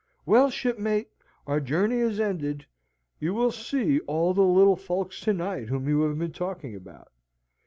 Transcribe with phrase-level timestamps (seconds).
[0.25, 1.09] Well, shipmate,
[1.45, 2.65] our journey is ended.
[3.19, 7.11] You will see all the little folks to night whom you have been talking about.